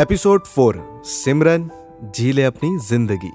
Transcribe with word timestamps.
Episode 0.00 0.44
four 0.44 1.02
सिमरन 1.04 1.70
जी 2.14 2.32
ले 2.32 2.42
अपनी 2.44 2.78
ज़िंदगी 2.78 3.30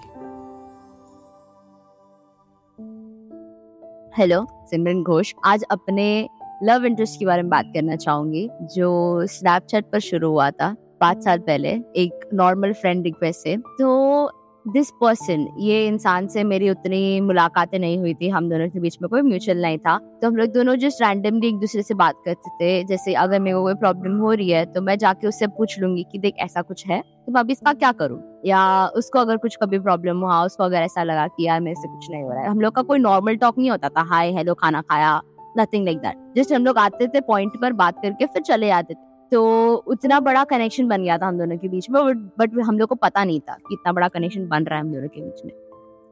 हेलो 4.18 4.46
सिमरन 4.66 5.04
घोष 5.04 5.34
आज 5.46 5.64
अपने 5.72 6.06
लव 6.64 6.86
इंटरेस्ट 6.86 7.20
के 7.20 7.26
बारे 7.26 7.42
में 7.42 7.50
बात 7.50 7.66
करना 7.66 7.96
चाहूँगी, 7.96 8.50
जो 8.76 9.26
स्नैपचैट 9.28 9.86
पर 9.92 10.00
शुरू 10.00 10.30
हुआ 10.30 10.52
था, 10.52 10.76
पाँच 11.00 11.24
साल 11.24 11.40
पहले, 11.40 11.70
एक 11.96 12.30
नॉर्मल 12.34 12.74
फ्रेंड 12.74 13.04
रिक्वेस्ट 13.04 13.40
से। 13.40 13.58
तो 13.58 14.26
दिस 14.66 14.90
पर्सन 14.92 15.46
ये 15.60 15.86
इंसान 15.88 16.28
से 16.28 16.44
मेरी 16.44 16.70
उतनी 16.70 17.20
मुलाकातें 17.22 17.78
नहीं 17.80 17.98
हुई 18.00 18.14
थी, 18.14 18.30
हम 18.30 18.50
दोनों 18.50 18.68
के 18.70 18.80
बीच 18.80 18.98
में 19.02 19.10
कोई 19.10 19.22
म्यूचुअल 19.22 19.62
नहीं 19.62 19.78
था। 19.78 19.98
तो 20.22 20.28
हम 20.28 20.36
लोग 20.36 20.50
दोनों 20.50 20.76
जस्ट 20.76 21.02
रैंडमली 21.02 21.48
एक 21.48 21.58
दूसरे 21.60 21.82
से 21.82 21.94
बात 21.94 22.22
करते 22.26 22.50
थे, 22.52 22.84
जैसे 22.84 23.14
अगर 23.16 23.40
मेरे 23.40 23.56
को 23.56 23.64
कोई 23.64 23.74
प्रॉब्लम 23.76 24.18
हो 24.18 24.32
रही 24.32 24.50
है 24.50 24.66
तो 24.66 24.82
मैं 24.82 24.98
जाके 24.98 25.28
उससे 25.28 25.48
पूछ 25.50 25.80
लूँगी 25.80 26.04
कि 26.12 26.20
देख 26.20 26.38
ऐसा 26.40 26.62
कुछ 26.62 26.86
है 26.88 27.02
तो 27.02 27.32
मैं 27.32 27.42
अभी 27.42 27.54
इसका 27.54 27.74
क्या 27.74 27.92
करूँ? 27.92 28.22
या 28.46 28.88
उसको 28.96 29.20
अगर 29.20 29.38
कुछ 29.38 29.58
कभी 29.62 29.80
प्रॉब्लम 29.80 30.22
हुआ, 30.22 30.44
उसको 30.46 30.64
अगर 30.64 30.78
ऐसा 30.78 31.04
लगा 31.04 31.28
कि 31.28 31.48
यार 31.48 31.62
मेरे 31.62 31.76
से 31.76 31.88
कुछ 31.88 32.10
नहीं 32.12 32.24
हो 32.24 32.32
रहा 32.32 32.42
है। 32.42 32.50
हम 32.50 32.62
लोग 32.62 32.76
का 32.76 32.82
कोई 32.82 33.00
नॉर्मल 33.00 33.36
टॉक 33.36 33.58
नहीं 33.58 33.72
होता 33.72 33.90
था 33.90 34.04
हाय 34.10 34.32
हेलो 34.32 34.54
खाना 34.54 34.82
खाया 34.82 35.22
नथिंग 35.58 35.86
लाइक 35.86 35.98
दैट 35.98 36.34
जस्ट 36.36 36.54
हम 36.54 36.66
लोग 36.66 36.78
आते 36.78 37.08
थे 37.08 37.22
पॉइंट 37.24 37.62
पर 37.62 37.74
बात 37.74 38.02
करके 38.02 38.26
फिर 38.26 38.42
चले 38.42 38.68
जाते 38.68 38.94
थे। 38.94 39.12
तो 39.34 39.74
उतना 39.88 40.20
बड़ा 40.20 40.44
कनेक्शन 40.44 40.88
बन 40.88 41.04
गया 41.04 41.18
था 41.18 41.28
हम 41.28 41.38
दोनों 41.38 41.58
के 41.58 41.68
बीच 41.68 41.90
में 41.90 42.04
बट 42.40 42.60
हम 42.66 42.78
लोग 42.80 42.90
को 42.90 42.96
पता 42.96 43.24
नहीं 43.24 43.40
था 43.40 43.54
कि 43.54 43.74
इतना 43.74 43.92
बड़ा 43.94 44.08
कनेक्शन 44.08 44.48
बन 44.48 44.64
रहा 44.64 44.76
है 44.76 44.82
हम 44.82 44.92
दोनों 44.94 45.08
के 45.08 45.22
बीच 45.22 45.46
में। 45.46 45.52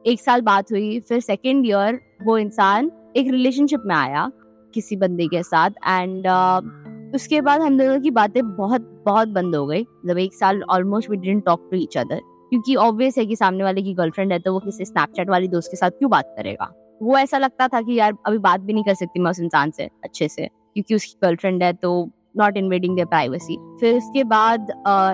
एक 0.04 0.20
साल 0.20 0.40
बात 0.40 0.72
हुई 0.72 1.00
फिर 1.00 1.20
सेकेंड 1.20 1.66
ईयर 1.66 1.98
वो 2.22 2.38
इंसान 2.38 2.90
एक 3.16 3.30
रिलेशनशिप 3.30 3.82
में 3.86 3.94
आया 3.94 4.30
किसी 4.74 4.96
बंदे 4.96 5.26
के 5.26 5.42
साथ 5.42 5.70
एंड 5.70 6.26
uh, 6.26 7.14
उसके 7.14 7.40
बाद 7.40 7.60
हम 7.60 7.78
दोनों 7.78 8.00
की 8.00 8.10
बातें 8.10 8.42
बहुत 8.56 9.02
बहुत 9.06 9.28
बंद 9.28 9.56
हो 9.56 9.66
गई। 9.66 9.80
मतलब 9.80 10.18
एक 10.18 10.34
साल 10.34 10.62
almost 10.62 11.10
we 11.10 11.16
didn't 11.16 11.44
talk 11.44 11.68
to 11.70 11.76
each 11.76 11.96
other 11.98 12.20
क्योंकि 12.50 12.74
ऑब्वियस 12.76 13.18
है 13.18 13.26
कि 13.26 13.36
सामने 13.36 13.64
वाले 13.64 13.82
की 13.82 13.94
गर्लफ्रेंड 13.94 14.32
है 14.32 14.38
तो 14.38 14.52
वो 14.52 14.58
किसी 14.58 14.84
स्नैपचैट 14.84 15.30
वाली 15.30 15.48
दोस्त 15.48 15.70
के 15.70 15.76
साथ 15.76 15.90
क्यों 15.90 16.10
बात 16.10 16.34
करेगा? 16.36 16.72
वो 17.02 17.18
ऐसा 17.18 17.38
लगता 17.38 17.68
था 17.68 17.80
कि 17.82 17.98
यार 17.98 18.16
अभी 18.26 18.38
बात 18.38 18.60
भी 18.60 18.72
नहीं 18.72 18.84
कर 18.84 18.94
सकती 18.94 19.20
मैं 19.20 19.30
उस 19.30 19.40
इंसान 19.40 19.70
से 19.70 19.84
अच्छे 20.04 20.28
से 20.28 20.46
क्योंकि 20.46 20.94
उसकी 20.94 21.18
गर्लफ्रेंड 21.22 21.62
है 21.62 21.72
तो 21.72 22.10
नॉट 22.34 22.56
इन्वेडिंग 22.56 22.94
देयर 22.96 23.06
प्राइवेसी 23.06 23.56
फिर 23.80 23.96
उसके 23.96 24.24
बाद 24.26 24.70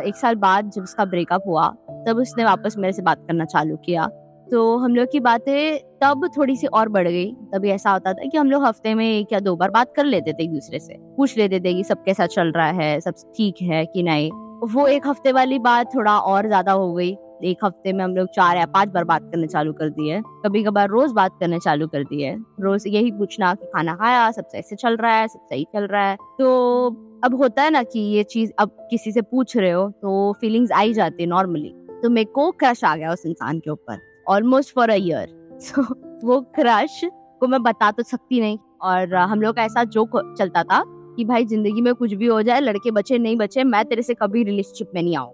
एक 0.06 0.16
साल 0.16 0.34
बाद 0.36 0.70
जब 0.70 0.82
उसका 0.82 1.04
ब्रेकअप 1.06 1.42
हुआ, 1.46 1.68
तब 2.06 2.18
उसने 2.18 2.44
वापस 2.44 2.76
मेरे 2.78 2.92
से 2.92 3.02
बात 3.02 3.24
करना 3.28 3.44
चालू 3.46 3.76
किया। 3.76 4.08
तो 4.46 4.76
हम 4.78 4.94
लोग 4.94 5.06
की 5.12 5.20
बातें 5.20 5.78
तब 6.02 6.28
थोड़ी 6.36 6.56
सी 6.56 6.66
और 6.68 6.88
बढ़ 6.88 7.08
गई। 7.08 7.30
तभी 7.52 7.70
ऐसा 7.70 7.90
होता 7.90 8.12
था 8.12 8.28
कि 8.28 8.38
हम 8.38 8.50
लोग 8.50 8.64
हफ़्ते 8.64 8.94
में 8.94 9.04
एक 9.06 9.32
या 9.32 9.40
दो 9.40 9.54
बार 9.56 9.70
बात 9.70 9.92
कर 9.96 10.04
लेते 10.04 10.32
थे 10.32 10.42
एक 10.42 10.52
दूसरे 10.52 10.78
से। 10.78 10.96
पूछ 11.16 11.36
लेते 11.38 11.60
थे 11.60 11.74
कि 11.74 11.84
सब 11.84 12.04
कैसा 12.04 12.26
चल 12.26 12.52
रहा 12.52 12.70
है, 12.72 13.00
सब 13.00 13.14
ठीक 13.36 13.62
है 13.62 13.84
कि 13.86 14.02
नहीं। 14.02 14.30
वो 14.66 14.86
एक 14.86 15.06
हफ़्ते 15.06 15.32
वाली 15.32 15.58
बात 15.58 15.94
थोड़ा 15.94 16.18
और 16.18 16.46
ज़्यादा 16.46 16.72
हो 16.72 16.92
गई। 16.94 17.10
एक 17.44 17.64
हफ़्ते 17.64 17.92
में 17.92 18.02
हम 18.04 18.14
लोग 18.16 18.28
चार 18.28 18.56
या 18.56 18.64
पाँच 18.66 18.88
बार 18.88 19.04
बात 19.04 19.22
करने 19.22 19.46
चालू 19.46 19.72
कर 19.72 19.90
दिए। 19.90 20.20
कभी 20.44 20.62
कभार 20.64 20.88
रोज 20.88 21.12
बात 21.12 21.36
करने 21.40 21.58
चालू 21.58 21.86
कर 21.86 22.04
दिए। 22.04 22.34
रोज 22.60 22.84
यही 22.86 23.10
पूछना 23.12 23.52
कि 23.54 23.66
खाना 23.66 23.94
खाया, 23.94 24.30
सब 24.30 24.46
सही 24.46 24.62
से 24.62 24.76
चल 24.76 24.96
रहा 24.96 25.12
है, 25.12 25.28
सब 25.28 25.40
सही 25.42 25.64
चल 25.64 25.86
रहा 25.86 26.02
है। 26.02 26.16
तो 26.38 26.90
अब 27.24 27.34
होता 27.34 27.62
है 27.62 27.70
ना 27.70 27.82
कि 27.82 28.00
ये 28.00 28.22
चीज़ 28.22 28.50
अब 28.58 28.76
किसी 28.90 29.12
से 29.12 29.22
पूछ 29.22 29.56
रहे 29.56 29.70
हो 29.70 29.88
तो 29.92 30.32
फीलिंग्स 30.40 30.72
आई 30.72 30.92
जाती 30.92 31.22
है 31.22 31.28
नॉर्मली 31.28 31.72
तो 32.02 32.10
मेरे 32.10 32.30
को 32.34 32.50
क्रश 32.50 32.84
आ 32.84 32.94
गया 32.96 33.12
उस 33.12 33.26
इंसान 33.26 33.58
के 33.58 33.70
ऊपर 33.70 33.98
almost 34.28 34.74
for 34.74 34.90
a 34.90 34.94
year 34.94 35.58
so 35.62 35.82
वो 36.24 36.40
क्रश 36.54 37.00
को 37.40 37.46
मैं 37.46 37.62
बता 37.62 37.90
तो 37.90 38.02
सकती 38.02 38.40
नहीं, 38.40 38.58
और 38.82 39.14
हम 39.14 39.40
लोग 39.42 39.54
का 39.56 39.62
ऐसा 39.62 39.84
जोक 39.86 40.16
चलता 40.38 40.62
था 40.62 40.82
कि 41.16 41.24
भाई 41.24 41.44
ज़िंदगी 41.46 41.80
में 41.80 41.94
कुछ 41.94 42.12
भी 42.12 42.26
हो 42.26 42.40
जाए, 42.42 42.60
लड़के 42.60 42.90
बचे, 42.90 43.18
नहीं 43.18 43.36
बचे, 43.36 43.64
मैं 43.64 43.84
तेरे 43.84 44.02
से 44.02 44.14
कभी 44.14 44.42
रिलेशनशिप 44.44 44.90
में 44.94 45.02
नहीं 45.02 45.16
आऊँ। 45.16 45.32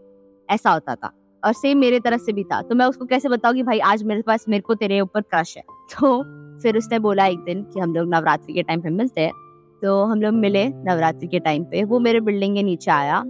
ऐसा 0.48 0.70
होता 0.70 0.94
था। 0.94 1.10
और 1.42 1.52
सेम 1.52 1.78
मेरे 1.78 2.00
तरफ़ 2.00 2.20
से 2.20 2.32
भी 2.32 2.44
था। 2.44 2.60
तो 2.62 2.74
मैं 2.74 2.86
उसको 2.86 3.06
कैसे 3.06 3.28
बताऊँ 3.28 3.54
कि 3.54 3.62
भाई 3.62 3.78
आज 3.78 4.02
मेरे 4.02 4.22
पास, 4.22 4.44
मेरे 4.48 4.62
को 4.62 4.74
तेरे 4.74 5.00
ऊपर 5.00 5.20
क्रश 5.20 5.56
है। 5.56 5.62
तो 5.92 6.22
फिर 6.62 6.76
उसने 6.78 6.98
बोला 6.98 7.26
एक 7.26 7.38
दिन 7.38 7.62
कि 7.64 7.80
हम 7.80 7.94
लोग 7.94 8.14
नवरात्रि 8.14 8.54
के 8.54 8.62
टाइम 8.62 8.80
पे 8.80 8.90
मिलते 8.90 9.20
हैं। 9.20 9.32
तो 9.84 10.02
हम 10.04 10.20
लोग 10.22 10.34
मिले 10.34 10.64
नवरात्रि 10.68 11.26
के 11.28 11.38
टाइम 11.38 11.64
पे। 11.64 11.82
वो 11.84 11.98
मेरे 12.00 12.20
बिल्डिंग 12.20 12.54
के 12.56 12.62
नीचे 12.62 12.90
आया 12.90 13.24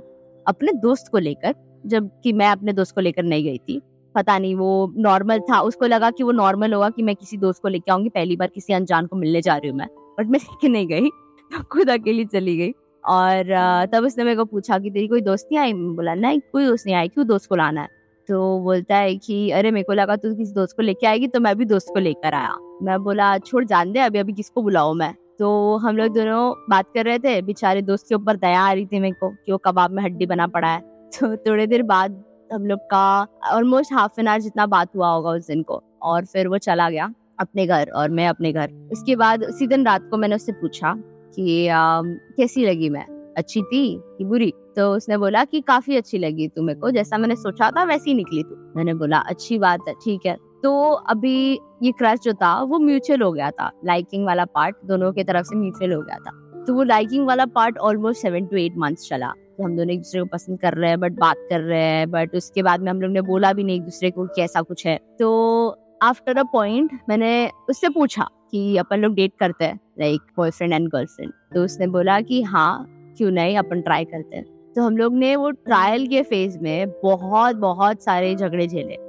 अपने 0.46 0.72
दोस्त 0.72 1.08
को 1.12 1.18
लेकर 1.18 1.54
जबकि 1.86 2.32
मैं 2.32 2.48
अपने 2.48 2.72
दोस्त 2.72 2.94
को 2.94 3.00
लेकर 3.00 3.22
नहीं 3.22 3.44
गई 3.44 3.58
थी। 3.58 3.80
पता 4.14 4.38
नहीं 4.38 4.54
वो 4.54 4.92
नॉर्मल 4.96 5.40
था। 5.40 5.60
उसको 5.60 5.86
लगा 5.86 6.10
कि 6.10 6.22
वो 6.24 6.32
नॉर्मल 6.32 6.74
होगा 6.74 6.90
कि 6.90 7.02
मैं 7.02 7.16
किसी 7.16 7.36
दोस्त 7.36 7.62
को 7.62 7.68
लेके 7.68 7.92
आऊँगी 7.92 8.08
पहली 8.08 8.36
बार 8.36 8.48
किसी 8.48 8.72
अनजान 8.72 9.06
को 9.06 9.16
मिलने 9.16 9.42
जा 9.42 9.56
रही 9.56 9.70
हूँ 9.70 9.78
मैं। 9.78 9.88
बट 10.18 10.26
मैं 10.26 10.38
लेके 10.38 10.68
नहीं 10.68 10.86
गई 10.86 11.08
तो 11.52 11.62
खुद 11.62 11.90
अकेली 11.90 12.24
चली 12.24 12.56
गई। 12.56 12.72
और 13.04 13.88
तब 13.92 14.04
उसने 14.04 14.24
मेरे 14.24 14.36
को 14.36 14.44
पूछा 14.44 14.78
कि 14.78 14.90
तेरी 14.90 15.08
कोई 15.08 15.20
दोस्त 15.20 15.48
नहीं 15.52 15.60
आई? 15.60 15.72
बोला 15.72 16.14
नहीं 16.14 16.40
कोई 16.52 16.66
दोस्त 16.66 16.86
नहीं 16.86 16.96
आई। 16.96 17.08
क्यों 17.08 17.26
दोस्त 17.26 17.48
को 17.48 17.56
लाना 17.56 17.80
है? 17.80 17.88
तो 18.28 18.58
बोलता 18.60 18.96
है 18.96 19.16
कि 19.16 19.50
अरे 19.50 19.70
मेरे 19.70 19.84
को 19.84 19.92
लगा 19.92 20.16
तू 20.16 20.34
किसी 20.34 20.52
दोस्त 20.52 20.76
को 20.76 20.82
लेके 20.82 21.06
आएगी 21.06 21.28
तो 21.28 21.40
मैं 21.40 21.56
भी 21.56 21.64
दोस्त 21.64 21.88
को 21.88 22.00
लेकर 22.00 22.34
आया। 22.34 22.56
मैं 22.82 23.02
बोला 23.04 23.38
छोड़ 23.38 23.64
जान 23.64 23.92
दे 23.92 24.00
अभी 24.00 24.18
अभी 24.18 24.32
किसको 24.32 24.62
बुलाओ 24.62 24.94
मैं? 24.94 25.14
तो 25.38 25.76
हम 25.76 25.96
लोग 25.96 26.14
दोनों 26.14 26.64
बात 26.70 26.84
कर 26.94 27.04
रहे 27.04 27.18
थे 27.18 27.42
बेचारे 27.42 27.82
दोस्त 27.82 28.06
के 28.08 28.14
ऊपर 28.14 28.36
दया 28.36 28.60
आ 28.60 28.72
रही 28.72 28.86
थी 28.86 29.00
मेरे 29.00 29.14
को 29.20 29.30
कि 29.30 29.52
वो 29.52 29.58
कबाब 29.58 29.90
में 29.90 30.02
हड्डी 30.02 30.26
बना 30.26 30.46
पड़ा 30.46 30.68
है। 30.68 30.80
तो 31.20 31.36
थोड़ी 31.36 31.66
देर 31.66 31.82
बाद 31.82 32.24
हम 32.52 32.66
लोग 32.66 32.80
का 32.80 33.26
ऑलमोस्ट 33.52 33.92
हाफ़ 33.92 34.20
एन 34.20 34.28
आवर 34.28 34.40
जितना 34.40 34.66
बात 34.66 34.96
हुआ 34.96 35.08
होगा 35.08 35.30
उस 35.30 35.46
दिन 35.46 35.62
को 35.62 35.82
और 36.02 36.24
फिर 36.24 36.48
वो 36.48 36.58
चला 36.58 36.90
गया 36.90 37.14
अपने 37.40 37.66
घर 37.66 37.90
और 37.90 38.10
मैं 38.10 38.28
अपने 38.28 38.52
घर। 38.52 38.72
उसके 38.92 39.16
बाद 39.16 39.44
उसी 39.44 39.66
दिन 39.66 39.86
रात 39.86 40.08
को 40.10 40.16
मैंने 40.16 40.34
उससे 40.34 40.52
पूछा 40.52 40.94
कि 41.34 41.68
आ, 41.68 42.02
कैसी 42.02 42.66
लगी 42.66 42.88
मैं? 42.88 43.06
अच्छी 43.38 43.62
थी 43.62 44.00
कि 44.18 44.24
बुरी? 44.24 44.52
तो 44.76 44.94
उसने 44.94 45.16
बोला 45.16 45.44
कि 45.44 45.60
काफ़ी 45.60 45.96
अच्छी 45.96 46.18
लगी 46.18 46.48
तुम्हें 46.48 46.78
को 46.78 46.90
जैसा 46.90 47.18
मैंने 47.18 47.36
सोचा 47.36 47.70
था 47.70 47.84
वैसी 47.84 48.14
निकली 48.14 48.42
तू। 48.42 48.72
मैंने 48.76 48.94
बोला 48.94 49.18
अच्छी 49.18 49.58
बात 49.58 49.80
है 49.88 49.94
ठीक 49.94 50.26
है। 50.26 50.36
तो 50.64 50.90
अभी 50.90 51.60
ये 51.82 51.92
क्रश 51.92 52.20
जो 52.20 52.32
था, 52.32 52.62
वो 52.62 52.78
म्यूचुअल 52.78 53.22
हो 53.22 53.32
गया 53.32 53.50
था। 53.50 53.70
लाइकिंग 53.84 54.26
वाला 54.26 54.44
पार्ट 54.44 54.76
दोनों 54.84 55.12
की 55.12 55.24
तरफ़ 55.24 55.46
से 55.46 55.56
म्यूचुअल 55.56 55.92
हो 55.92 56.02
गया 56.02 56.16
था। 56.16 56.64
तो 56.66 56.74
वो 56.74 56.82
लाइकिंग 56.82 57.26
वाला 57.26 57.46
part 57.46 57.78
almost 57.78 58.22
seven 58.22 58.46
to 58.46 58.56
eight 58.56 58.74
months 58.78 59.08
चला। 59.08 59.28
तो 59.28 59.64
हम 59.64 59.76
दोनों 59.76 59.90
एक 59.90 59.98
दूसरे 59.98 60.20
को 60.20 60.26
पसंद 60.26 60.60
कर 60.60 60.74
रहे 60.74 60.90
हैं 60.90 61.00
बट 61.00 61.12
बात 61.12 61.36
कर 61.50 61.60
रहे 61.60 61.82
हैं 61.82 62.10
बट 62.10 62.34
उसके 62.34 62.62
बाद 62.62 62.80
में 62.80 62.90
हम 62.90 63.00
लोग 63.00 63.12
ने 63.12 63.20
बोला 63.20 63.52
भी 63.52 63.64
नहीं 63.64 63.76
एक 63.76 63.82
दूसरे 63.82 64.10
को 64.10 64.26
कि 64.26 64.42
ऐसा 64.42 64.62
कुछ 64.62 64.86
है। 64.86 64.98
तो 65.18 65.68
आफ्टर 66.02 66.38
अ 66.38 66.42
पॉइंट 66.42 66.98
मैंने 67.08 67.50
उससे 67.70 67.88
पूछा 67.88 68.28
कि 68.50 68.76
अपन 68.76 69.00
लोग 69.00 69.14
डेट 69.14 69.32
करते 69.40 69.64
हैं 69.64 69.80
लाइक 70.00 70.20
बॉयफ्रेंड 70.36 70.72
एंड 70.72 70.88
गर्लफ्रेंड 70.88 71.32
तो 71.54 71.64
उसने 71.64 71.86
बोला 71.86 72.20
कि 72.20 72.42
हाँ 72.42 72.86
क्यों 73.18 73.30
नहीं, 73.30 73.58
अपन 73.58 73.80
ट्राई 73.80 74.04
करते 74.04 74.36
हैं। 74.36 74.72
तो 74.76 74.82
हम 74.82 74.96
लोग 74.96 75.14
ने 75.14 75.36
वो 75.36 75.50
ट्रायल 75.50 76.06
के 76.06 76.22
फ़ेज़ 76.22 76.58
में 76.58 76.90
बहुत 77.02 77.56
बहुत 77.56 78.02
सारे 78.02 78.34
झगड़े 78.34 78.66
झेले। 78.66 79.03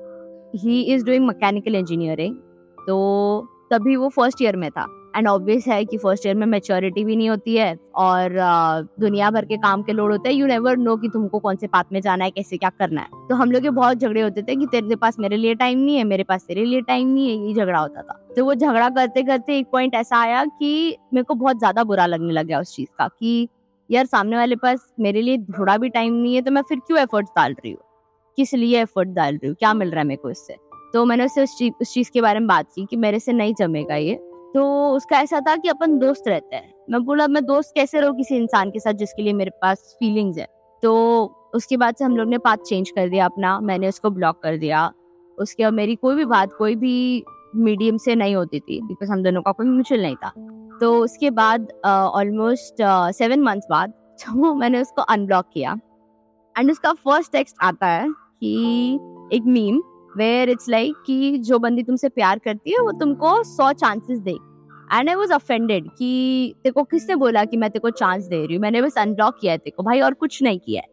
He 0.57 0.81
is 0.93 1.05
doing 1.05 1.25
mechanical 1.27 1.75
engineering 1.75 2.35
तो 2.77 3.47
तभी 3.71 3.95
वो 3.95 4.09
फ़र्स्ट 4.09 4.41
ईयर 4.41 4.55
में 4.55 4.69
था. 4.71 4.87
एंड 5.15 5.27
ऑब्वियस 5.27 5.67
है 5.67 5.83
कि 5.85 5.97
फ़र्स्ट 5.97 6.25
ईयर 6.25 6.35
में 6.35 6.45
मेच्योरिटी 6.47 7.03
भी 7.05 7.15
नहीं 7.15 7.29
होती 7.29 7.55
है 7.55 7.77
और 7.97 8.33
दुनिया 8.99 9.29
भर 9.31 9.45
के 9.45 9.57
काम 9.57 9.83
के 9.83 9.93
लोड 9.93 10.11
होते 10.11 10.29
हैं. 10.29 10.35
यू 10.35 10.47
नेवर 10.47 10.77
नो 10.77 10.95
कि 10.97 11.09
तुमको 11.09 11.39
कौन 11.39 11.55
से 11.55 11.67
पाथ 11.67 11.83
में 11.93 11.99
जाना 12.01 12.25
है, 12.25 12.31
कैसे 12.31 12.57
क्या 12.57 12.69
करना 12.71 13.01
है. 13.01 13.07
तो 13.29 13.35
हम 13.35 13.51
लोग 13.51 13.61
के 13.61 13.69
बहुत 13.69 13.97
झगड़े 13.97 14.21
होते 14.21 14.41
थे 14.41 14.55
कि 14.55 14.65
तेरे 14.71 14.95
पास 14.95 15.19
मेरे 15.19 15.37
लिए 15.37 15.55
टाइम 15.55 15.79
नहीं 15.79 15.95
है, 15.97 16.03
मेरे 16.03 16.23
पास 16.23 16.45
तेरे 16.47 16.65
लिए 16.65 16.81
टाइम 16.83 17.07
नहीं 17.07 17.29
है, 17.29 17.47
ये 17.47 17.53
झगड़ा 17.55 17.79
होता 17.79 18.01
था. 18.01 18.19
तो 18.35 18.45
वो 18.45 18.53
झगड़ा 18.53 18.89
करते 18.89 19.23
करते 19.23 19.57
एक 19.59 19.67
पॉइंट 19.71 19.95
ऐसा 19.95 20.17
आया 20.17 20.43
कि 20.59 20.97
मेरे 21.13 21.23
को 21.23 21.33
बहुत 21.35 21.57
ज़्यादा 21.59 21.83
बुरा 21.83 22.05
लगने 22.05 22.33
लग 22.33 22.47
गया 22.47 22.59
उस 22.59 22.75
चीज़ 22.75 22.89
का 22.99 23.07
कि 23.09 23.47
यार 23.89 24.05
सामने 24.05 24.37
वाले 24.37 24.55
पास 24.55 24.93
मेरे 24.99 25.21
लिए 25.21 25.37
थोड़ा 25.49 25.77
भी 25.77 25.89
टाइम 25.89 26.13
नहीं 26.13 26.35
है 26.35 26.41
तो 26.41 26.51
मैं 26.51 26.61
फिर 26.61 26.79
क्यों 26.79 26.99
एफर्ट 26.99 27.27
डाल 27.27 27.53
रही 27.53 27.71
हूँ? 27.71 27.81
किस 28.35 28.53
लिए 28.53 28.81
एफर्ट 28.81 29.09
डाल 29.09 29.35
रही 29.35 29.47
हूँ? 29.47 29.55
क्या 29.55 29.73
मिल 29.73 29.89
रहा 29.89 29.99
है 29.99 30.07
मेरे 30.07 30.21
को 30.21 30.29
इससे? 30.29 30.55
तो 30.93 31.05
मैंने 31.05 31.25
उससे 31.25 31.43
उस 31.43 31.57
चीज़ 31.57 31.73
उस 31.81 31.93
चीज़ 31.93 32.11
के 32.11 32.21
बारे 32.21 32.39
में 32.39 32.47
बात 32.47 32.65
की 32.75 32.85
कि 32.89 32.95
मेरे 32.95 33.19
से 33.19 33.33
नहीं 33.33 33.53
जमेगा 33.59 33.95
ये। 33.95 34.15
तो 34.53 34.89
उसका 34.89 35.19
ऐसा 35.19 35.39
था 35.39 35.55
कि 35.55 35.69
अपन 35.69 35.97
दोस्त 35.97 36.27
रहते 36.27 36.55
हैं। 36.55 36.73
मैं 36.89 37.03
बोला, 37.03 37.27
मैं 37.27 37.45
दोस्त 37.45 37.71
कैसे 37.75 37.99
रहूँ 37.99 38.15
किसी 38.15 38.35
इंसान 38.35 38.71
के 38.71 38.79
साथ 38.79 38.93
जिसके 38.93 39.21
लिए 39.21 39.33
मेरे 39.33 39.49
पास 39.49 39.95
फीलिंग्स 39.99 40.37
है? 40.37 40.47
तो 40.83 41.25
उसके 41.55 41.77
बाद 41.77 41.95
से 41.95 42.05
हम 42.05 42.17
लोग 42.17 42.29
ने 42.29 42.37
पाथ 42.37 42.57
चेंज 42.57 42.89
कर 42.89 43.09
दिया 43.09 43.25
अपना। 43.25 43.59
मैंने 43.59 43.87
उसको 43.87 44.09
ब्लॉक 44.09 44.43
कर 44.43 44.57
दिया। 44.57 44.91
उसके 45.39 45.63
बाद 45.63 45.73
मेरी 45.73 45.95
कोई 45.95 46.15
भी 46.15 46.25
बात, 46.25 46.53
कोई 46.53 46.75
भी 46.75 47.23
मीडियम 47.55 47.97
से 47.97 48.15
नहीं 48.15 48.35
होती 48.35 48.59
थी 48.59 48.81
बिकॉज़ 48.81 49.11
हम 49.11 49.23
दोनों 49.23 49.41
का 49.41 49.51
कोई 49.51 49.65
म्यूचुअल 49.65 50.01
नहीं 50.01 50.15
था। 50.15 50.31
तो 50.79 51.03
उसके 51.03 51.29
बाद 51.29 51.71
ऑलमोस्ट 51.85 52.75
सेवन 53.15 53.41
मंथ्स 53.41 53.67
बाद 53.69 53.93
मैंने 54.35 54.81
उसको 54.81 55.01
अनब्लॉक 55.01 55.45
किया। 55.53 55.79
एंड 56.59 56.71
उसका 56.71 56.93
फ़र्स्ट 56.93 57.31
टेक्स्ट 57.31 57.55
आता 57.61 57.87
है। 57.87 58.24
कि 58.41 58.95
एक 59.33 59.43
मीम 59.45 59.81
वेयर 60.17 60.49
इट्स 60.49 60.69
लाइक 60.69 61.03
कि 61.05 61.37
जो 61.37 61.59
बंदी 61.59 61.83
तुमसे 61.83 62.09
प्यार 62.09 62.39
करती 62.39 62.71
है 62.71 62.79
वो 62.79 62.91
तुमको 62.91 63.43
सौ 63.43 63.71
चांसेस 63.73 64.19
दे। 64.19 64.37
एंड 64.93 65.09
आई 65.09 65.15
वॉज़ 65.15 65.33
अफेंडेड 65.33 65.87
कि 65.87 66.53
तेरे 66.63 66.71
को 66.71 66.83
किसने 66.83 67.15
बोला 67.15 67.45
कि 67.45 67.57
मैं 67.57 67.69
तेरे 67.69 67.79
को 67.79 67.89
चांस 67.89 68.23
दे 68.23 68.45
रही 68.45 68.55
हूँ? 68.55 68.61
मैंने 68.61 68.81
बस 68.81 68.97
अनब्लॉक 68.97 69.37
किया 69.41 69.51
है 69.51 69.57
तेरे 69.57 69.73
को। 69.77 69.83
भाई 69.83 69.99
और 69.99 70.13
कुछ 70.13 70.43
नहीं 70.43 70.59
किया 70.59 70.81
है। 70.81 70.87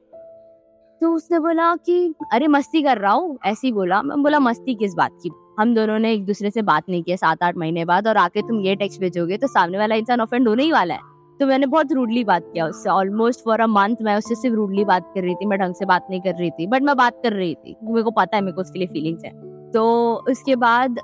तो 1.01 1.13
उसने 1.15 1.39
बोला 1.39 1.75
कि 1.77 2.15
अरे 2.33 2.49
मस्ती 2.49 2.83
कर 2.83 2.99
रहा 2.99 3.13
हूँ। 3.13 3.39
ऐसे 3.47 3.67
ही 3.67 3.73
बोला। 3.73 4.03
मैं 4.03 4.23
बोला 4.23 4.39
मस्ती 4.41 4.75
किस 4.75 4.95
बात 4.95 5.19
की? 5.23 5.31
हम 5.61 5.75
दोनों 5.75 5.99
ने 5.99 6.13
एक 6.13 6.25
दूसरे 6.27 6.51
से 6.51 6.63
बात 6.63 6.83
नहीं 6.89 7.03
किया 7.03 7.17
सात 7.17 7.43
आठ 7.43 7.57
महीने 7.57 7.85
बाद 7.85 8.09
और 8.09 8.17
आके 8.17 8.43
तुम 8.43 8.61
ये 8.61 8.77
टेक्स्ट 8.77 9.01
भेजोगे 9.01 9.37
तो 9.37 9.47
सामने 9.47 9.79
वाला 9.79 9.95
इंसान 9.95 10.21
ऑफेंड 10.21 10.49
होने 10.49 10.63
ही 10.63 10.73
वाला 10.73 10.95
है। 10.95 11.12
तो 11.43 11.47
मैंने 11.47 11.67
बहुत 11.67 11.93
रूडली 11.93 12.23
बात 12.25 12.43
किया 12.53 12.67
उससे। 12.67 12.91
ऑलमोस्ट 12.91 13.41
फॉर 13.45 13.61
अ 13.61 13.67
मंथ 13.67 13.97
मैं 14.03 14.17
उससे 14.17 14.35
सिर्फ़ 14.35 14.57
रूडली 14.57 14.85
बात 14.85 15.07
कर 15.15 15.23
रही 15.23 15.35
थी, 15.35 15.47
मैं 15.47 15.59
ढंग 15.59 15.75
से 15.75 15.85
बात 15.85 16.07
नहीं 16.11 16.21
कर 16.21 16.35
रही 16.35 16.51
थी 16.51 16.67
बट 16.67 16.83
मैं 16.83 16.97
बात 16.97 17.15
कर 17.23 17.33
रही 17.33 17.55
थी। 17.55 17.75
मेरे 17.83 18.03
को 18.03 18.11
पता 18.11 18.37
है, 18.37 18.43
मेरे 18.43 18.53
को 18.53 18.61
उसके 18.61 18.79
लिए 18.79 18.89
फीलिंग्स 18.89 19.25
है। 19.25 19.31
तो 19.73 19.83
उसके 20.31 20.57
बाद 20.57 20.99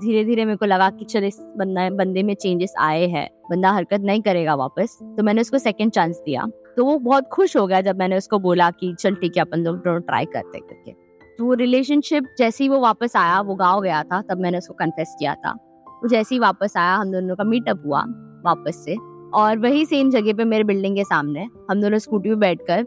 धीरे 0.00 0.24
धीरे 0.24 0.44
मेरे 0.44 0.56
को 0.56 0.66
लगा 0.66 0.88
कि 0.90 1.04
चल 1.04 1.24
इस 1.24 1.38
बंदा, 1.56 1.88
बंदे 1.90 2.22
में 2.22 2.34
चेंजेस 2.34 2.72
आए 2.78 3.06
हैं। 3.06 3.28
बंदा 3.50 3.70
हरकत 3.70 4.00
नहीं 4.00 4.22
करेगा 4.22 4.54
वापस। 4.54 4.98
तो 5.16 5.22
मैंने 5.22 5.40
उसको 5.40 5.58
सेकंड 5.58 5.92
चांस 5.92 6.22
दिया। 6.26 6.46
तो 6.76 6.84
वो 6.84 6.98
बहुत 6.98 7.28
खुश 7.28 7.56
हो 7.56 7.66
गया 7.66 7.80
जब 7.80 7.98
मैंने 7.98 8.16
उसको 8.16 8.38
बोला 8.38 8.70
कि 8.70 8.94
चल 9.00 9.14
ठीक 9.14 9.36
है, 9.36 9.42
अपन 9.42 9.58
लोग 9.58 9.82
ट्राई 9.86 10.24
करते 10.24 10.58
करके। 10.58 10.92
तो 11.38 11.44
वो 11.44 11.54
रिलेशनशिप 11.54 12.34
जैसे 12.38 12.64
ही 12.64 12.68
वो 12.70 12.80
वापस 12.80 13.16
आया, 13.16 13.40
वो 13.40 13.54
गाँव 13.54 13.80
गया 13.80 14.02
था, 14.02 14.22
तब 14.22 14.40
मैंने 14.40 14.58
उसको 14.58 14.74
कन्फेस 14.74 15.14
किया 15.18 15.34
था। 15.34 15.52
वो 15.86 16.08
जैसे 16.08 16.34
ही 16.34 16.38
वापस 16.38 16.76
आया, 16.76 16.94
हम 16.94 17.12
दोनों 17.12 17.36
का 17.36 17.44
मीटअप 17.44 17.82
हुआ 17.86 18.04
वापस 18.46 18.82
से। 18.84 19.15
और 19.36 19.58
वही 19.58 19.84
सेम 19.86 20.10
जगह 20.10 20.32
पे 20.32 20.44
मेरे 20.44 20.64
बिल्डिंग 20.64 20.96
के 20.96 21.04
सामने 21.04 21.48
हम 21.70 21.80
दोनों 21.80 21.98
स्कूटी 21.98 22.28
पे 22.28 22.34
बैठकर 22.34 22.82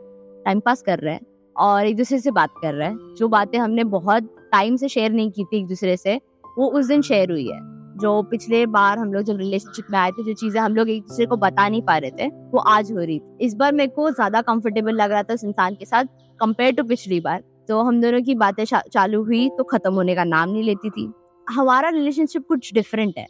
टाइम 0.46 0.60
पास 0.60 0.81
कर 0.81 1.00
रहे 1.00 1.13
हैं 1.13 1.25
और 1.56 1.86
एक 1.86 1.96
दूसरे 1.98 2.19
से 2.19 2.31
बात 2.31 2.54
कर 2.62 2.74
रहे 2.74 2.88
हैं। 2.88 3.16
जो 3.18 3.28
बातें 3.28 3.57
हमने 3.60 3.84
बहुत 3.84 4.36
टाइम 4.51 4.75
से 4.75 4.88
शेयर 4.88 5.12
नहीं 5.12 5.31
की 5.31 5.44
थी 5.44 5.57
एक 5.57 5.68
दूसरे 5.68 5.98
से, 5.98 6.16
वो 6.57 6.69
उस 6.69 6.88
दिन 6.88 7.01
शेयर 7.01 7.31
हुई 7.31 7.48
है। 7.48 7.60
जो 7.98 8.22
पिछले 8.24 8.66
बार 8.68 8.98
हम 9.00 9.13
लोग 9.13 9.24
जब 9.24 9.38
रिलेशनशिप 9.38 9.86
में 9.92 9.98
आए 10.00 10.12
थे, 10.12 10.24
जो 10.24 10.34
चीज़ें 10.34 10.60
हम 10.62 10.75
लोग 10.75 10.90
एक 10.90 11.01
दूसरे 11.04 11.25
को 11.25 11.38
बता 11.38 11.68
नहीं 11.69 11.81
पा 11.81 11.98
रहे 11.98 12.12
थे, 12.12 12.28
वो 12.28 12.60
आज 12.60 12.92
हो 12.92 12.98
रही 12.98 13.19
थी। 13.19 13.45
इस 13.45 13.56
बार 13.56 13.74
मेरे 13.74 13.92
को 13.92 14.10
ज़्यादा 14.12 14.42
कंफर्टेबल 14.42 14.95
लग 14.95 15.12
रहा 15.12 15.24
था 15.24 15.34
उस 15.34 15.44
इंसान 15.44 15.75
के 15.75 15.86
साथ 15.86 16.06
कंपेयर 16.40 16.74
टू 16.74 16.84
पिछली 16.84 17.19
बार। 17.19 17.44
तो 17.68 17.81
हम 17.81 18.02
दोनों 18.02 18.22
की 18.22 18.36
बातें 18.36 18.63
चालू 18.66 19.24
हुई 19.24 19.48
तो 19.50 19.63
खत्म 19.63 19.94
होने 19.94 20.16
का 20.16 20.24
नाम 20.24 20.50
नहीं 20.50 20.63
लेती 20.63 20.90
थी। 20.90 21.12
हमारा 21.48 21.90
रिलेशनशिप 21.90 22.45
कुछ 22.48 22.74
डिफरेंट 22.74 23.18
है। 23.18 23.28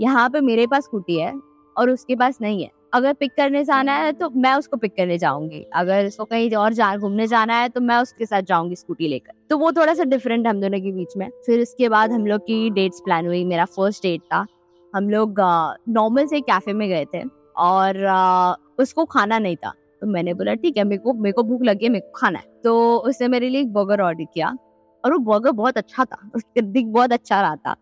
यहाँ 0.00 0.28
पे 0.30 0.40
मेरे 0.40 0.66
पास 0.66 0.84
स्कूटी 0.84 1.18
है 1.18 1.32
और 1.78 1.90
उसके 1.90 2.16
पास 2.16 2.38
नहीं 2.42 2.62
है। 2.62 2.70
अगर 2.94 3.12
पिक 3.12 3.32
करने 3.36 3.62
जाना 3.64 3.92
है 3.94 4.12
तो 4.12 4.28
मैं 4.32 4.54
उसको 4.54 4.76
पिक 4.76 4.92
करने 4.96 5.16
जाऊँगी। 5.18 5.64
अगर 5.74 6.06
उसको 6.06 6.24
कहीं 6.24 6.50
और 6.56 6.72
जा 6.72 6.96
घूमने 6.96 7.26
जाना 7.26 7.54
है 7.54 7.68
तो 7.68 7.80
मैं 7.80 7.96
उसके 7.96 8.26
साथ 8.26 8.42
जाऊँगी 8.42 8.76
स्कूटी 8.76 9.08
लेकर। 9.08 9.32
तो 9.50 9.58
वो 9.58 9.72
थोड़ा 9.72 9.94
सा 9.94 10.04
डिफरेंट 10.04 10.46
है 10.46 10.50
हम 10.50 10.60
दोनों 10.60 10.80
के 10.80 10.92
बीच 10.92 11.16
में। 11.16 11.28
फिर 11.46 11.60
उसके 11.62 11.88
बाद 11.88 12.12
हम 12.12 12.26
लोग 12.26 12.40
की 12.42 12.70
डेट्स 12.70 13.00
प्लान 13.00 13.26
हुई। 13.26 13.44
मेरा 13.44 13.64
फ़र्स्ट 13.66 14.02
डेट 14.02 14.20
था। 14.22 14.46
हम 14.94 15.10
लोग 15.10 15.40
नॉर्मल 15.88 16.26
से 16.26 16.40
कैफ़े 16.40 16.72
में 16.72 16.88
गए 16.88 17.04
थे 17.14 17.22
और 17.56 18.04
आ, 18.04 18.54
उसको 18.78 19.04
खाना 19.06 19.38
नहीं 19.38 19.56
था। 19.56 19.72
तो 20.02 20.06
मैंने 20.06 20.34
बोला 20.34 20.54
ठीक 20.54 20.76
है 20.76 20.84
मेरे 20.84 21.02
को 21.02 21.12
मेरे 21.12 21.32
को 21.32 21.42
भूख 21.42 21.62
लगी 21.62 21.84
है 21.84 21.90
मेरे 21.90 22.06
को 22.06 22.12
खाना 22.16 22.38
है। 22.38 22.44
तो 22.64 22.96
उसने 22.98 23.28
मेरे 23.28 23.48
लिए 23.48 23.60
एक 23.60 23.72
बर्गर 23.72 24.00
ऑर्डर 24.00 24.24
किया 24.24 24.56
और 25.04 25.12
वो 25.12 25.18
बर्गर 25.24 25.52
बहुत 25.52 25.78
अच्छा 25.78 26.04
था। 26.04 26.30
उसका 26.34 26.60
दिख 26.62 26.86
बहुत 26.86 27.12
अच्छा 27.12 27.40
रहा 27.40 27.56
था। 27.56 27.76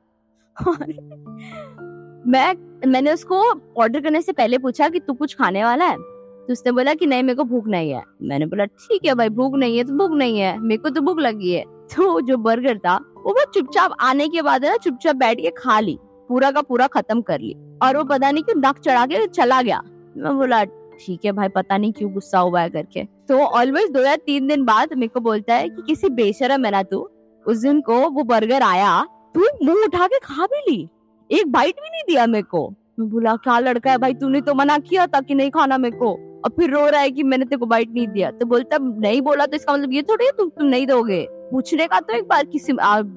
मैं, 2.27 2.55
मैंने 2.87 3.13
उसको 3.13 3.37
ऑर्डर 3.83 4.01
करने 4.01 4.23
से 4.23 4.33
पहले 4.33 4.59
पूछा 4.59 4.89
कि 4.89 5.01
तू 5.01 5.13
कुछ 5.13 5.35
खाने 5.35 5.65
वाला 5.65 5.85
है? 5.85 5.97
तो 5.97 6.53
उसने 6.53 6.73
बोला 6.73 6.95
कि 6.95 7.07
नहीं, 7.07 7.23
मेरे 7.23 7.37
को 7.37 7.45
भूख 7.45 7.67
नहीं 7.67 7.91
है। 7.91 8.03
मैंने 8.23 8.47
बोला, 8.47 8.65
ठीक 8.65 9.01
है 9.07 9.15
भाई, 9.15 9.29
भूख 9.29 9.55
नहीं 9.55 9.79
है 9.79 9.85
तो 9.85 9.93
भूख 9.93 10.11
नहीं 10.11 10.39
है। 10.39 10.59
मेरे 10.59 10.79
को 10.79 10.89
तो 10.89 11.01
भूख 11.01 11.19
लगी 11.19 11.53
है। 11.53 11.63
तो 11.97 12.21
जो 12.21 12.37
बर्गर 12.37 12.79
था, 12.79 12.97
वो 12.97 13.33
बस 13.33 13.47
चुपचाप 13.55 13.93
आने 14.01 14.29
के 14.29 14.43
बाद 14.43 14.65
है 14.65 14.71
ना, 14.71 14.77
चुपचाप 14.77 15.17
बैठ 15.17 15.41
के 15.41 15.51
खा 15.51 15.81
ली। 15.81 15.99
पूरा 16.03 16.51
का 16.51 16.63
पूरा 16.63 16.87
खत्म 16.87 17.21
कर 17.21 17.41
ली। 17.41 17.57
और 17.83 17.97
वो 17.97 18.05
पता 18.05 18.31
नहीं 18.31 18.45
क्यों 18.45 18.63
नक 18.69 18.79
चढ़ा 18.79 19.07
के 19.07 19.27
चला 19.27 19.63
गया। 19.63 19.83
मैं 20.17 20.37
बोला, 20.37 20.65
ठीक 20.65 21.25
है 21.25 21.33
भाई, 21.33 21.49
पता 21.49 21.79
नहीं 21.79 21.93
क्यों 21.93 22.13
गुस्सा 22.13 22.39
हुआ 22.39 22.61
है 22.61 22.71
करके। 22.71 23.05
तो 23.05 23.39
ऑलवेज 23.39 23.91
दो 23.91 24.01
या 24.01 24.17
तीन 24.17 24.47
दिन 24.47 24.65
बाद 24.65 24.89
मेरे 24.93 25.09
को 25.09 25.21
बोलता 25.21 25.55
है 25.55 25.69
कि, 25.69 25.83
किसी 25.83 26.09
बेशरम 26.09 26.65
है 26.65 26.71
ना 26.71 26.83
तू? 26.83 27.11
उस 27.47 27.59
दिन 27.59 27.81
को 27.81 28.11
वो 28.11 28.23
बर्गर 28.25 28.63
आया, 28.63 29.07
तू 29.35 29.41
मुँह 29.41 29.85
उठा 29.85 30.07
के 30.07 30.19
खा 30.19 30.47
भी 30.47 30.73
ली। 30.73 30.89
एक 31.33 31.53
बाइट 31.53 31.75
भी 31.75 31.89
नहीं 31.91 32.03
दिया 32.09 32.27
मेरे 32.27 32.43
को। 32.43 32.75
मैं 33.01 33.09
बोला, 33.09 33.37
क्या 33.37 33.59
लड़का 33.59 33.91
है 33.91 33.99
भाई? 33.99 34.15
तूने 34.15 34.41
तो 34.41 34.55
मना 34.55 34.79
किया 34.79 35.07
था 35.07 35.21
कि 35.21 35.35
नहीं 35.35 35.51
खाना 35.51 35.79
मेरे 35.79 35.97
को। 35.97 36.13
और 36.45 36.51
फिर 36.51 36.71
रो 36.71 36.87
रहा 36.87 37.01
है 37.01 37.11
कि 37.11 37.23
मैंने 37.23 37.45
तेरे 37.45 37.57
को 37.57 37.67
बाइट 37.67 37.91
नहीं 37.95 38.09
दिया। 38.09 38.31
तो 38.31 38.47
बोलता 38.47 38.79
नहीं 38.81 39.21
बोला 39.23 39.47
तो 39.47 39.57
इसका 39.57 39.73
मतलब 39.73 39.93
ये 39.93 40.03
थोड़ी 40.03 40.25
है 40.25 40.31
तुम 40.39 40.49
तुम 40.49 40.67
नहीं 40.67 40.87
दोगे? 40.87 41.29
पूछने 41.31 41.87
का 41.87 42.01
तो 42.01 42.13
एक 42.13 42.25
बार 42.25 42.45
किसी 42.45 42.73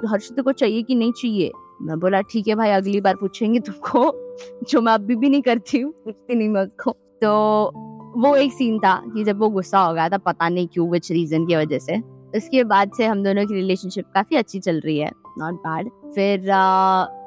हर्षित 0.09 0.39
को 0.39 0.51
चाहिए 0.51 0.83
कि 0.83 0.95
नहीं 0.95 1.11
चाहिए। 1.11 1.51
मैं 1.81 1.99
बोला, 1.99 2.21
ठीक 2.21 2.47
है 2.47 2.55
भाई, 2.55 2.69
अगली 2.69 3.01
बार 3.01 3.15
पूछेंगे 3.15 3.59
तुमको, 3.59 4.11
जो 4.69 4.81
मैं 4.81 4.93
अभी 4.93 5.15
भी 5.15 5.29
नहीं 5.29 5.41
करती 5.41 5.79
हूँ, 5.79 5.91
पूछती 5.91 6.35
नहीं 6.35 6.49
मैं 6.49 6.61
उसको। 6.61 6.91
तो 6.91 7.71
वो 8.21 8.35
एक 8.35 8.53
सीन 8.53 8.79
था 8.79 9.03
कि 9.13 9.23
जब 9.23 9.39
वो 9.39 9.49
गुस्सा 9.49 9.79
हो 9.79 9.93
गया 9.93 10.09
था, 10.09 10.17
पता 10.17 10.49
नहीं 10.49 10.67
क्यों 10.67 10.89
विच 10.89 11.11
रीजन 11.11 11.45
की 11.45 11.55
वजह 11.55 11.79
से। 11.79 11.97
उसके 12.37 12.63
बाद 12.63 12.91
से 12.97 13.05
हम 13.05 13.23
दोनों 13.23 13.45
की 13.45 13.53
रिलेशनशिप 13.53 14.05
काफ़ी 14.13 14.37
अच्छी 14.37 14.59
चल 14.59 14.79
रही 14.79 14.97
है 14.99 15.11
नॉट 15.37 15.53
बैड 15.53 15.89
फिर 16.15 16.39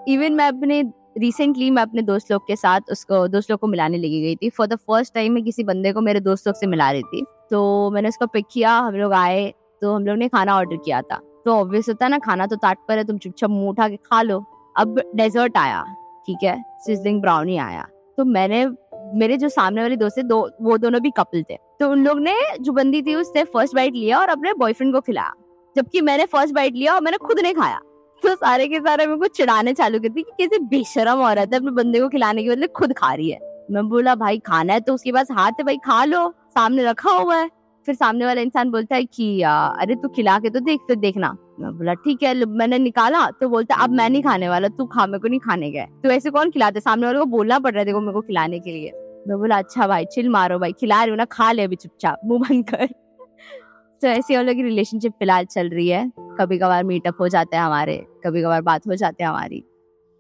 इवन 0.08 0.32
मैं 0.32 0.46
अपने 0.48 0.82
रिसेंटली 1.18 1.70
मैं 1.70 1.82
अपने 1.82 2.02
दोस्त 2.02 2.30
लोग 2.32 2.46
के 2.46 2.56
साथ 2.56 2.80
उसको, 2.90 3.26
दोस्त 3.28 3.50
लोग 3.50 3.60
को 3.60 3.66
मिलाने 3.66 3.98
लगी 3.98 4.20
गई 4.22 4.36
थी। 4.36 4.50
फॉर 4.50 4.66
द 4.66 4.76
फ़र्स्ट 4.76 5.14
टाइम 5.14 5.32
मैं 5.32 5.44
किसी 5.44 5.64
बंदे 5.64 5.92
को 5.92 6.00
मेरे 6.00 6.20
दोस्त 6.20 6.46
लोग 6.46 6.56
से 6.56 6.66
मिला 6.66 6.90
रही 6.90 7.02
थी। 7.02 7.24
तो 7.50 7.90
मैंने 7.90 8.08
उसको 8.08 8.26
पिक 8.26 8.46
किया, 8.52 8.76
हम 8.78 8.94
लोग 8.94 9.12
आए 9.12 9.54
तो 9.82 9.94
हम 9.94 10.06
लोग 10.06 10.16
ने 10.16 10.28
खाना 10.28 10.56
ऑर्डर 10.56 10.76
किया 10.76 11.02
था। 11.02 11.20
तो 11.44 11.50
ऑब्वियस 11.50 11.88
होता 11.88 12.04
है 12.04 12.10
ना, 12.10 12.18
खाना 12.18 12.46
तो 12.46 12.56
ताट 12.56 12.78
पर 12.88 12.98
है, 12.98 13.04
तुम 13.04 13.18
चुपचाप 13.18 13.50
मुँह 13.50 13.68
उठा 13.68 13.88
के 13.88 13.96
खा 13.96 14.22
लो। 14.22 14.44
अब 14.76 15.00
डेजर्ट 15.14 15.56
आया, 15.56 15.82
ठीक 16.26 16.44
है? 16.44 16.62
सिजलिंग 16.78 17.20
ब्राउनी 17.20 17.56
आया। 17.56 17.86
तो 18.18 18.24
मैंने, 18.24 18.66
मेरे 19.14 19.36
जो 19.36 19.48
सामने 19.48 19.82
वाले 19.82 19.96
दोस्त 19.96 20.18
थे, 20.18 20.22
दो, 20.22 20.50
वो 20.62 20.78
दोनों 20.78 21.00
भी 21.00 21.10
कपल 21.10 21.42
थे। 21.42 21.56
तो 21.80 21.90
उन 21.90 22.04
लोग 22.04 22.20
ने 22.20 22.34
जो 22.60 22.72
बंदी 22.72 23.02
थी 23.02 23.14
उससे 23.14 23.44
फ़र्स्ट 23.44 23.74
बाइट 23.74 23.94
लिया 23.94 24.20
और 24.20 24.28
अपने 24.28 24.54
बॉयफ्रेंड 24.54 24.94
को 24.94 25.00
खिलाया। 25.00 25.32
जबकि 25.76 26.00
मैंने 26.00 26.26
फ़र्स्ट 26.26 26.54
बाइट 26.54 26.74
लिया 26.74 26.94
और 26.94 27.00
मैंने 27.00 27.16
खुद 27.16 27.40
नहीं 27.40 27.54
खाया। 27.54 27.80
तो 28.22 28.34
सारे 28.34 28.68
के 28.68 28.78
सारे 28.78 29.06
मेरे 29.06 29.18
को 29.18 29.26
चिढ़ाने 29.26 29.72
चालू 29.72 30.00
कर 30.00 30.08
दी 30.08 30.22
कि 30.22 30.32
कैसे 30.38 30.58
बेशरम 30.58 31.18
औरत 31.20 31.50
है, 31.52 31.58
अपने 31.58 31.70
बंदे 31.70 32.00
को 32.00 32.08
खिलाने 32.08 32.42
के 32.42 32.50
बदले 32.50 32.66
खुद 32.66 32.92
खा 32.92 33.14
रही 33.14 33.30
है। 33.30 33.38
मैं 33.70 33.88
बोला, 33.88 34.14
भाई, 34.14 34.38
खाना 34.38 34.72
है 34.72 34.80
तो 34.80 34.94
उसके 34.94 35.12
पास 35.12 35.28
हाथ 35.32 35.52
है, 35.52 35.64
भाई, 35.64 35.76
खा 35.76 36.04
लो। 36.04 36.34
सामने 36.50 36.84
रखा 36.84 37.10
हुआ 37.10 37.36
है। 37.36 37.50
फिर 37.86 37.94
सामने 37.94 38.26
वाला 38.26 38.40
इंसान 38.40 38.70
बोलता 38.70 38.96
है 38.96 39.04
कि 39.04 39.42
अरे, 39.42 39.94
तू 39.94 40.08
खिला 40.08 40.38
के 40.38 40.50
तो 40.50 40.60
देख, 40.60 40.80
फिर 40.80 40.96
देखना। 40.96 41.36
मैं 41.60 41.78
बोला, 41.78 41.94
ठीक 41.94 42.22
है 42.22 42.44
मैंने 42.44 42.78
निकाला। 42.78 43.30
तो 43.30 43.48
बोलता, 43.48 43.74
अब 43.74 43.90
मैं 43.90 44.10
नहीं 44.10 44.22
खाने 44.22 44.48
वाला, 44.48 44.68
तू 44.68 44.84
खा, 44.84 45.06
मेरे 45.06 45.18
को 45.18 45.28
नहीं 45.28 45.40
खाने 45.40 45.70
गए 45.70 45.86
तो 46.02 46.10
ऐसे 46.10 46.30
कौन 46.30 46.50
खिलाते 46.50 46.80
सामने 46.80 47.06
वाले 47.06 47.18
को 47.18 47.24
बोलना 47.24 47.58
पड़ 47.58 47.72
रहा 47.72 47.78
है, 47.78 47.84
देखो 47.84 48.00
मेरे 48.00 48.12
को 48.12 48.20
खिलाने 48.20 48.58
के 48.58 48.70
लिए। 48.70 48.92
मैं 49.28 49.38
बोला 49.38 49.58
अच्छा 49.58 49.86
भाई, 49.86 50.04
चिल 50.04 50.28
मारो 50.28 50.58
भाई, 50.58 50.72
खिला 50.72 51.02
रही 51.02 51.10
हूँ 51.10 51.18
ना, 51.18 51.24
खा 51.24 51.52
ले 51.52 51.62
अभी 51.62 51.76
चुपचाप, 51.76 52.20
मुँह 52.24 52.40
बंद 52.40 52.70
कर। 52.70 52.86
तो 54.00 54.08
ऐसी 54.08 54.34
हम 54.34 54.54
की 54.54 54.62
रिलेशनशिप 54.62 55.12
फ़िलहाल 55.12 55.44
चल 55.44 55.68
रही 55.68 55.88
है। 55.88 56.12
कभी 56.42 56.58
कभार 56.58 56.84
मीटअप 56.84 57.20
हो 57.20 57.28
जाते 57.28 57.56
हैं 57.56 57.62
हमारे 57.62 57.96
कभी 58.24 58.42
कभार 58.42 58.62
बात 58.62 58.86
हो 58.88 58.94
जाते 58.94 59.22
हैं 59.24 59.30
हमारी। 59.30 59.64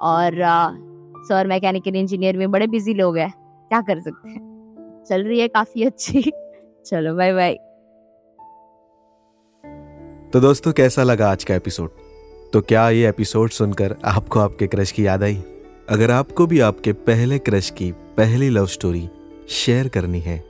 और 0.00 0.32
सर 1.28 1.46
मैकेनिकल 1.46 1.96
इंजीनियर 1.96 2.36
में 2.36 2.50
बड़े 2.50 2.66
बिज़ी 2.66 2.94
लोग 2.94 3.16
हैं, 3.18 3.32
क्या 3.68 3.80
कर 3.80 4.00
सकते 4.00 4.30
हैं? 4.30 5.04
चल 5.08 5.24
रही 5.24 5.40
है 5.40 5.48
काफ़ी 5.48 5.84
अच्छी। 5.84 6.22
चलो 6.86 7.14
बाय 7.16 7.32
बाय 7.32 7.54
तो 10.32 10.40
दोस्तों, 10.40 10.72
कैसा 10.72 11.02
लगा 11.02 11.30
आज 11.30 11.44
का 11.44 11.54
एपिसोड 11.54 11.90
तो 12.52 12.60
क्या 12.60 12.88
ये 12.90 13.08
एपिसोड 13.08 13.50
सुनकर 13.50 13.96
आपको 14.04 14.40
आपके 14.40 14.66
क्रश 14.66 14.92
की 14.92 15.06
याद 15.06 15.22
आई? 15.22 15.42
अगर 15.88 16.10
आपको 16.10 16.46
भी 16.46 16.60
आपके 16.60 16.92
पहले 16.92 17.38
क्रश 17.38 17.70
की 17.70 17.92
पहली 18.16 18.48
लव 18.50 18.66
स्टोरी 18.66 19.08
शेयर 19.48 19.88
करनी 19.88 20.20
है 20.20 20.42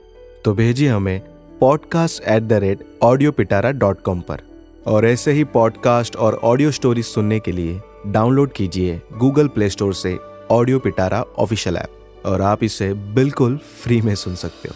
तो 0.45 0.53
भेजिए 0.53 0.89
हमें 0.89 1.19
podcast 1.59 2.23
at 2.23 2.43
the 2.43 2.53
rate 2.53 2.87
Audio 3.03 3.31
Pitara 3.31 3.71
dot 3.71 4.01
com 4.01 4.21
पर। 4.21 4.52
और 4.87 5.05
ऐसे 5.05 5.31
ही 5.31 5.43
पॉडकास्ट 5.43 6.15
और 6.15 6.35
ऑडियो 6.35 6.71
स्टोरी 6.71 7.03
सुनने 7.03 7.39
के 7.39 7.51
लिए 7.51 7.81
डाउनलोड 8.07 8.51
कीजिए 8.51 9.01
गूगल 9.17 9.47
प्ले 9.47 9.69
स्टोर 9.69 9.93
से 9.93 10.19
ऑडियो 10.51 10.79
पिटारा 10.79 11.21
ऑफिशियल 11.21 11.77
ऐप 11.77 12.23
और 12.25 12.41
आप 12.41 12.63
इसे 12.63 12.93
बिल्कुल 12.93 13.57
फ्री 13.57 14.01
में 14.01 14.15
सुन 14.15 14.35
सकते 14.35 14.69
हो। 14.69 14.75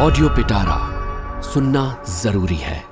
ऑडियो 0.00 0.28
पिटारा 0.28 0.92
सुनना 1.40 2.04
ज़रूरी 2.08 2.56
है। 2.56 2.91